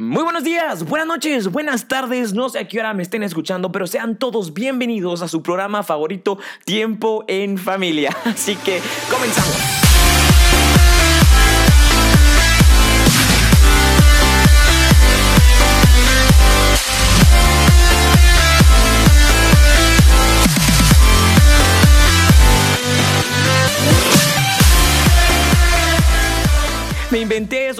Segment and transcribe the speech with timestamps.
[0.00, 3.70] Muy buenos días, buenas noches, buenas tardes, no sé a qué hora me estén escuchando,
[3.70, 8.16] pero sean todos bienvenidos a su programa favorito, Tiempo en Familia.
[8.24, 9.58] Así que comenzamos.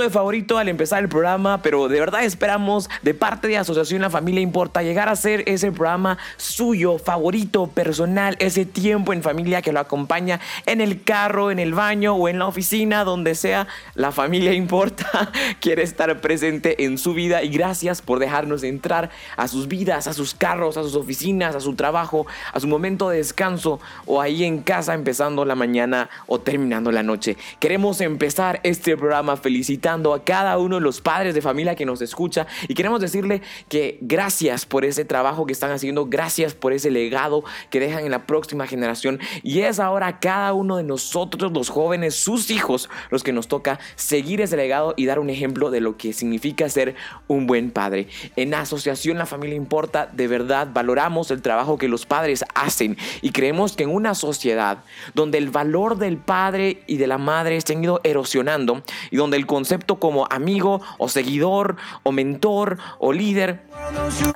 [0.00, 4.10] De favorito al empezar el programa, pero de verdad esperamos de parte de Asociación La
[4.10, 9.72] Familia Importa llegar a ser ese programa suyo, favorito, personal, ese tiempo en familia que
[9.72, 13.66] lo acompaña en el carro, en el baño o en la oficina, donde sea.
[13.94, 15.30] La familia importa,
[15.60, 20.12] quiere estar presente en su vida y gracias por dejarnos entrar a sus vidas, a
[20.12, 24.44] sus carros, a sus oficinas, a su trabajo, a su momento de descanso o ahí
[24.44, 27.36] en casa empezando la mañana o terminando la noche.
[27.58, 32.00] Queremos empezar este programa felicitando a cada uno de los padres de familia que nos
[32.00, 32.46] escucha.
[32.68, 37.42] Y queremos decirle que gracias por ese trabajo que están haciendo, gracias por ese legado
[37.70, 39.18] que dejan en la próxima generación.
[39.42, 43.80] Y es ahora cada uno de nosotros los jóvenes, sus hijos, los que nos toca
[43.96, 46.94] seguir ese legado y dar un ejemplo de lo que significa ser
[47.26, 48.06] un buen padre.
[48.36, 52.96] En Asociación La Familia Importa, de verdad valoramos el trabajo que los padres hacen.
[53.22, 57.60] Y creemos que en una sociedad donde el valor del padre y de la madre
[57.60, 63.12] se han ido erosionando y donde el concepto como amigo o seguidor o mentor o
[63.12, 63.62] líder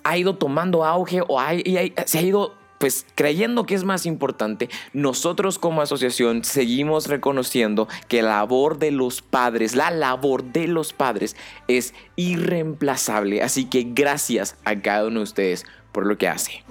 [0.02, 1.40] ha ido tomando auge o
[2.06, 8.20] se ha ido pues creyendo que es más importante, nosotros como asociación seguimos reconociendo que
[8.20, 11.34] la labor de los padres, la labor de los padres
[11.66, 13.42] es irreemplazable.
[13.42, 16.62] Así que gracias a cada uno de ustedes por lo que hace.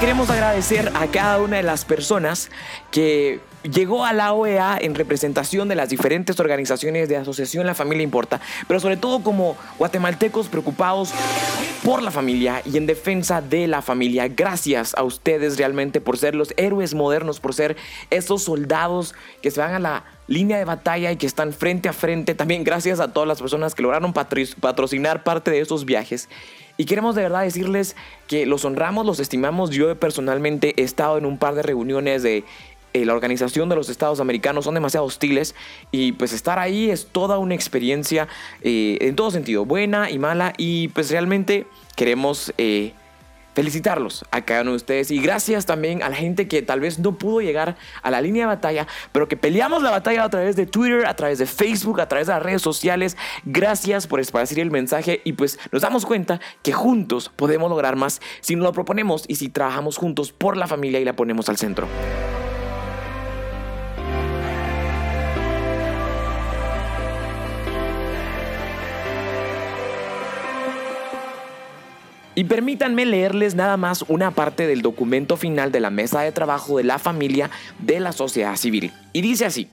[0.00, 2.50] Queremos agradecer a cada una de las personas
[2.90, 8.02] que llegó a la OEA en representación de las diferentes organizaciones de Asociación La Familia
[8.02, 11.12] Importa, pero sobre todo como guatemaltecos preocupados
[11.84, 14.26] por la familia y en defensa de la familia.
[14.28, 17.76] Gracias a ustedes realmente por ser los héroes modernos, por ser
[18.08, 21.92] esos soldados que se van a la línea de batalla y que están frente a
[21.92, 22.34] frente.
[22.34, 26.28] También gracias a todas las personas que lograron patrocinar parte de esos viajes.
[26.76, 27.96] Y queremos de verdad decirles
[28.28, 29.70] que los honramos, los estimamos.
[29.70, 32.44] Yo personalmente he estado en un par de reuniones de
[32.94, 35.54] eh, la organización de los Estados Americanos son demasiado hostiles
[35.92, 38.26] y pues estar ahí es toda una experiencia
[38.62, 42.92] eh, en todo sentido, buena y mala y pues realmente queremos eh,
[43.60, 46.98] felicitarlos a cada uno de ustedes y gracias también a la gente que tal vez
[46.98, 50.56] no pudo llegar a la línea de batalla, pero que peleamos la batalla a través
[50.56, 53.18] de Twitter, a través de Facebook, a través de las redes sociales.
[53.44, 58.22] Gracias por esparcir el mensaje y pues nos damos cuenta que juntos podemos lograr más
[58.40, 61.58] si nos lo proponemos y si trabajamos juntos por la familia y la ponemos al
[61.58, 61.86] centro.
[72.34, 76.78] Y permítanme leerles nada más una parte del documento final de la mesa de trabajo
[76.78, 78.92] de la familia de la sociedad civil.
[79.12, 79.68] Y dice así.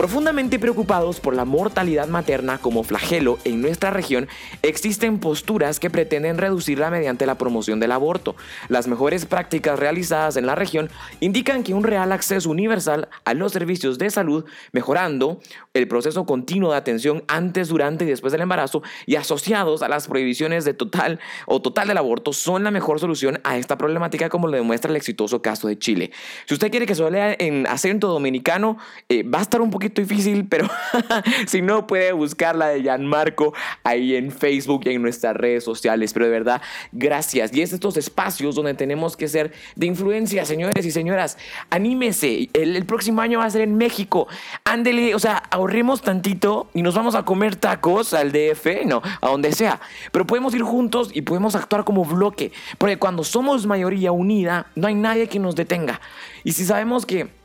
[0.00, 4.28] Profundamente preocupados por la mortalidad materna como flagelo en nuestra región,
[4.62, 8.34] existen posturas que pretenden reducirla mediante la promoción del aborto.
[8.68, 10.88] Las mejores prácticas realizadas en la región
[11.20, 15.38] indican que un real acceso universal a los servicios de salud, mejorando
[15.74, 20.08] el proceso continuo de atención antes, durante y después del embarazo y asociados a las
[20.08, 24.48] prohibiciones de total o total del aborto son la mejor solución a esta problemática como
[24.48, 26.10] lo demuestra el exitoso caso de Chile.
[26.46, 28.78] Si usted quiere que se lea en acento dominicano,
[29.10, 30.68] eh, va a estar un poquito difícil, pero
[31.46, 36.12] si no puede buscar la de Marco ahí en Facebook y en nuestras redes sociales.
[36.12, 36.62] Pero de verdad,
[36.92, 37.54] gracias.
[37.54, 41.38] Y es estos espacios donde tenemos que ser de influencia, señores y señoras.
[41.70, 42.48] Anímese.
[42.52, 44.28] El, el próximo año va a ser en México.
[44.64, 49.28] Ándele, o sea, ahorremos tantito y nos vamos a comer tacos al DF, no, a
[49.28, 49.80] donde sea.
[50.12, 52.52] Pero podemos ir juntos y podemos actuar como bloque.
[52.78, 56.00] Porque cuando somos mayoría unida, no hay nadie que nos detenga.
[56.44, 57.39] Y si sabemos que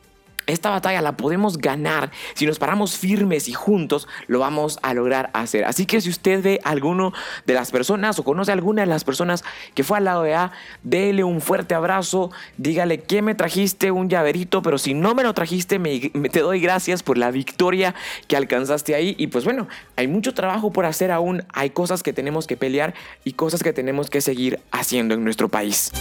[0.48, 5.30] esta batalla la podemos ganar si nos paramos firmes y juntos lo vamos a lograr
[5.34, 5.66] hacer.
[5.66, 7.14] Así que si usted ve a alguno
[7.46, 9.44] de las personas o conoce a alguna de las personas
[9.74, 10.52] que fue al lado de A,
[10.84, 15.34] déle un fuerte abrazo, dígale que me trajiste un llaverito, pero si no me lo
[15.34, 16.00] trajiste, me,
[16.30, 17.96] te doy gracias por la victoria
[18.28, 19.16] que alcanzaste ahí.
[19.18, 22.94] Y pues bueno, hay mucho trabajo por hacer aún, hay cosas que tenemos que pelear
[23.24, 25.92] y cosas que tenemos que seguir haciendo en nuestro país.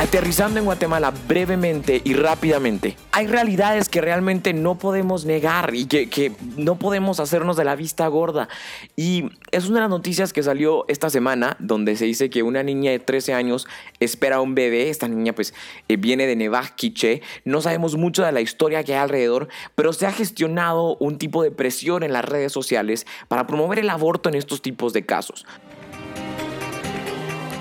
[0.00, 6.32] Aterrizando en Guatemala brevemente y rápidamente, hay realidades que realmente no podemos negar y que,
[6.56, 8.48] no podemos hacernos de la vista gorda.
[8.96, 12.62] Y es una de las noticias que salió esta semana, donde se dice que una
[12.62, 13.66] niña de 13 años
[14.00, 14.88] espera un bebé.
[14.88, 15.52] Esta niña pues
[15.88, 17.20] eh, viene de Nevaj, Quiché.
[17.44, 21.42] No sabemos mucho de la historia que hay alrededor, pero se ha gestionado un tipo
[21.42, 25.44] de presión en las redes sociales para promover el aborto en estos tipos de casos.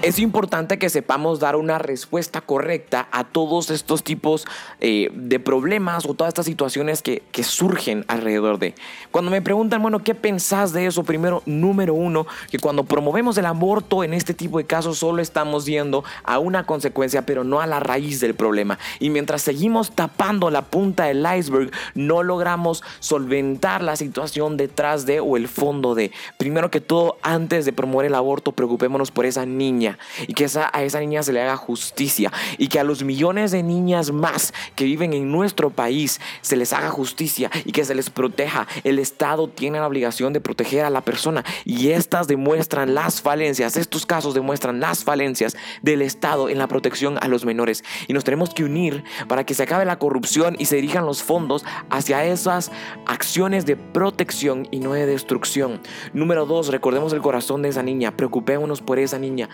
[0.02, 4.48] Es importante que sepamos dar una respuesta correcta a todos estos tipos
[4.80, 8.76] eh, de problemas o todas estas situaciones que, que, surgen alrededor de.
[9.12, 11.04] Cuando me preguntan, bueno, ¿qué pensás de eso?
[11.04, 15.66] Primero, número uno, que cuando promovemos el aborto en este tipo de casos solo estamos
[15.66, 18.80] yendo a una consecuencia, pero no a la raíz del problema.
[19.02, 25.20] Y mientras seguimos tapando la punta del iceberg, no logramos solventar la situación detrás de
[25.20, 26.14] o el fondo de.
[26.38, 29.89] Primero que todo, antes de promover el aborto, preocupémonos por esa niña
[30.28, 33.64] y que a esa niña se le haga justicia y que a los millones de
[33.64, 38.10] niñas más que viven en nuestro país se les haga justicia y que se les
[38.10, 38.68] proteja.
[38.84, 43.78] El Estado tiene la obligación de proteger a la persona y estas demuestran las falencias,
[43.78, 48.24] estos casos demuestran las falencias del Estado en la protección a los menores y nos
[48.24, 52.26] tenemos que unir para que se acabe la corrupción y se dirijan los fondos hacia
[52.26, 52.72] esas
[53.06, 55.82] acciones de protección y no de destrucción.
[56.14, 59.50] Número dos, recordemos el corazón de esa niña, preocupémonos por esa niña.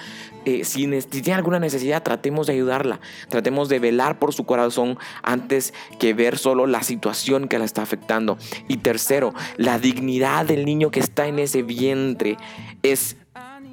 [0.45, 2.99] Eh, si, tiene alguna necesidad, tratemos de ayudarla,
[3.29, 7.81] tratemos de velar por su corazón antes que ver solo la situación que la está
[7.81, 8.37] afectando.
[8.67, 12.37] Y tercero, la dignidad del niño que está en ese vientre
[12.83, 13.17] es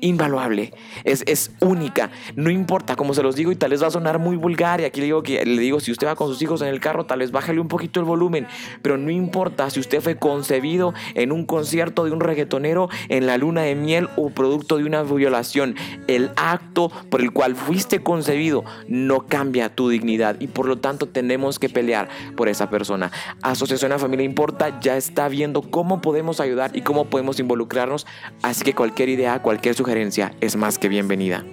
[0.02, 3.90] invaluable, es, es única, no importa, como se los digo y tal vez va a
[3.92, 6.42] sonar muy vulgar y aquí le digo que le digo si usted va con sus
[6.42, 8.48] hijos en el carro, tal vez bájale un poquito el volumen,
[8.82, 13.38] pero no importa si usted fue concebido en un concierto de un reggaetonero en la
[13.38, 15.76] luna de miel o producto de una violación,
[16.08, 21.06] el acto por el cual fuiste concebido no cambia tu dignidad y por lo tanto
[21.06, 23.12] tenemos que pelear por esa persona.
[23.42, 28.04] Asociación a Familia Importa ya está viendo cómo podemos ayudar y cómo podemos involucrarnos,
[28.42, 29.91] así que cualquier idea, cualquier sugerencia
[30.40, 31.44] es más que bienvenida.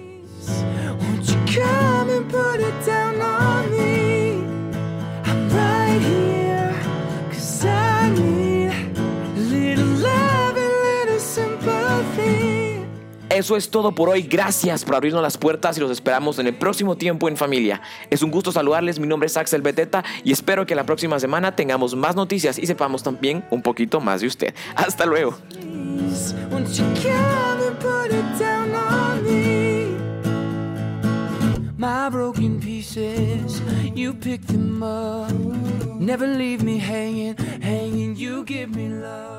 [13.28, 14.22] Eso es todo por hoy.
[14.22, 17.82] Gracias por abrirnos las puertas y los esperamos en el próximo tiempo en familia.
[18.08, 18.98] Es un gusto saludarles.
[18.98, 22.66] Mi nombre es Axel Beteta y espero que la próxima semana tengamos más noticias y
[22.66, 24.54] sepamos también un poquito más de usted.
[24.76, 25.36] Hasta luego.
[32.94, 33.62] Pieces,
[33.94, 35.32] you pick them up.
[35.32, 39.29] Never leave me hanging, hanging, you give me love.